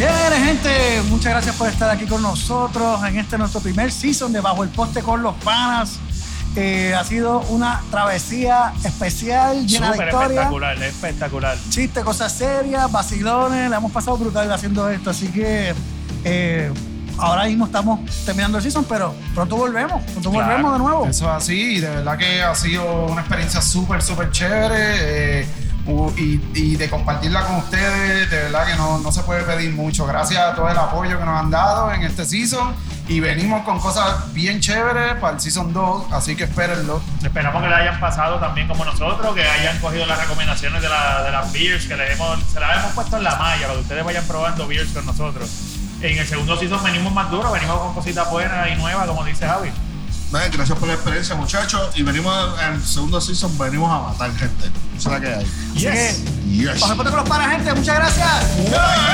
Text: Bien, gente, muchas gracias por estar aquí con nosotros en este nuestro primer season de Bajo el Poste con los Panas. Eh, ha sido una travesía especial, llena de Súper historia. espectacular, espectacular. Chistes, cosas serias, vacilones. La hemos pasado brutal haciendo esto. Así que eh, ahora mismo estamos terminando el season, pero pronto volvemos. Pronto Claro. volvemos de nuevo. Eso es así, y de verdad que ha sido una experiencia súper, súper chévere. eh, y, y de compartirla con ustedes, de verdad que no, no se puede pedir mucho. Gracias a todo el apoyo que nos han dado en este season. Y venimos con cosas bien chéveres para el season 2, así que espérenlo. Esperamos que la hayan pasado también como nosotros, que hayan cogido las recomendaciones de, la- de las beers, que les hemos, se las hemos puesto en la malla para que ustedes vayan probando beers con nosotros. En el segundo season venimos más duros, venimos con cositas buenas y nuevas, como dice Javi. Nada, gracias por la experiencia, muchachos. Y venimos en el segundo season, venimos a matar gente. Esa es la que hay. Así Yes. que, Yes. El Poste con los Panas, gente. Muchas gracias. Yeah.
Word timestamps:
Bien, 0.00 0.44
gente, 0.46 1.02
muchas 1.10 1.30
gracias 1.32 1.54
por 1.56 1.68
estar 1.68 1.90
aquí 1.90 2.06
con 2.06 2.22
nosotros 2.22 3.04
en 3.06 3.18
este 3.18 3.36
nuestro 3.36 3.60
primer 3.60 3.92
season 3.92 4.32
de 4.32 4.40
Bajo 4.40 4.62
el 4.62 4.70
Poste 4.70 5.02
con 5.02 5.22
los 5.22 5.34
Panas. 5.44 5.98
Eh, 6.56 6.94
ha 6.98 7.04
sido 7.04 7.40
una 7.50 7.82
travesía 7.90 8.72
especial, 8.82 9.66
llena 9.66 9.88
de 9.88 9.92
Súper 9.92 10.08
historia. 10.08 10.28
espectacular, 10.28 10.82
espectacular. 10.82 11.58
Chistes, 11.68 12.02
cosas 12.02 12.32
serias, 12.32 12.90
vacilones. 12.90 13.68
La 13.68 13.76
hemos 13.76 13.92
pasado 13.92 14.16
brutal 14.16 14.50
haciendo 14.50 14.88
esto. 14.88 15.10
Así 15.10 15.28
que 15.28 15.74
eh, 16.24 16.72
ahora 17.18 17.44
mismo 17.44 17.66
estamos 17.66 18.00
terminando 18.24 18.56
el 18.56 18.62
season, 18.64 18.86
pero 18.88 19.14
pronto 19.34 19.56
volvemos. 19.56 20.02
Pronto 20.12 20.30
Claro. 20.30 20.46
volvemos 20.46 20.72
de 20.72 20.78
nuevo. 20.78 21.06
Eso 21.08 21.26
es 21.26 21.30
así, 21.42 21.74
y 21.76 21.80
de 21.80 21.90
verdad 21.90 22.16
que 22.16 22.42
ha 22.42 22.54
sido 22.54 23.04
una 23.04 23.20
experiencia 23.20 23.60
súper, 23.60 24.00
súper 24.00 24.30
chévere. 24.30 25.40
eh, 25.42 25.46
y, 26.20 26.40
y 26.54 26.76
de 26.76 26.88
compartirla 26.90 27.42
con 27.46 27.56
ustedes, 27.56 28.30
de 28.30 28.36
verdad 28.44 28.66
que 28.66 28.74
no, 28.76 28.98
no 28.98 29.10
se 29.12 29.22
puede 29.22 29.42
pedir 29.42 29.72
mucho. 29.72 30.06
Gracias 30.06 30.40
a 30.40 30.54
todo 30.54 30.68
el 30.68 30.76
apoyo 30.76 31.18
que 31.18 31.24
nos 31.24 31.38
han 31.40 31.50
dado 31.50 31.90
en 31.92 32.02
este 32.02 32.24
season. 32.24 32.74
Y 33.08 33.18
venimos 33.18 33.64
con 33.64 33.80
cosas 33.80 34.32
bien 34.32 34.60
chéveres 34.60 35.14
para 35.14 35.34
el 35.34 35.40
season 35.40 35.72
2, 35.72 36.12
así 36.12 36.36
que 36.36 36.44
espérenlo. 36.44 37.02
Esperamos 37.24 37.60
que 37.60 37.68
la 37.68 37.78
hayan 37.78 37.98
pasado 37.98 38.36
también 38.38 38.68
como 38.68 38.84
nosotros, 38.84 39.34
que 39.34 39.42
hayan 39.42 39.76
cogido 39.80 40.06
las 40.06 40.20
recomendaciones 40.20 40.80
de, 40.80 40.88
la- 40.88 41.24
de 41.24 41.32
las 41.32 41.52
beers, 41.52 41.86
que 41.86 41.96
les 41.96 42.12
hemos, 42.12 42.38
se 42.44 42.60
las 42.60 42.78
hemos 42.78 42.92
puesto 42.92 43.16
en 43.16 43.24
la 43.24 43.34
malla 43.34 43.62
para 43.62 43.74
que 43.74 43.80
ustedes 43.80 44.04
vayan 44.04 44.24
probando 44.28 44.68
beers 44.68 44.90
con 44.92 45.04
nosotros. 45.06 45.50
En 46.02 46.18
el 46.18 46.26
segundo 46.26 46.56
season 46.56 46.82
venimos 46.84 47.12
más 47.12 47.30
duros, 47.32 47.52
venimos 47.52 47.78
con 47.80 47.94
cositas 47.94 48.30
buenas 48.30 48.68
y 48.70 48.76
nuevas, 48.76 49.06
como 49.08 49.24
dice 49.24 49.44
Javi. 49.46 49.70
Nada, 50.32 50.48
gracias 50.48 50.78
por 50.78 50.86
la 50.86 50.94
experiencia, 50.94 51.34
muchachos. 51.34 51.90
Y 51.96 52.02
venimos 52.02 52.34
en 52.62 52.74
el 52.74 52.84
segundo 52.86 53.20
season, 53.20 53.56
venimos 53.58 53.90
a 53.90 54.10
matar 54.12 54.30
gente. 54.36 54.70
Esa 54.96 54.98
es 54.98 55.06
la 55.06 55.20
que 55.20 55.34
hay. 55.34 55.44
Así 55.44 55.80
Yes. 55.80 55.92
que, 55.92 56.50
Yes. 56.50 56.74
El 56.74 56.78
Poste 56.80 57.04
con 57.04 57.16
los 57.16 57.28
Panas, 57.28 57.50
gente. 57.52 57.74
Muchas 57.74 57.94
gracias. 57.96 58.56
Yeah. 58.68 59.09